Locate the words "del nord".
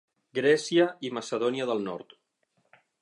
1.73-2.17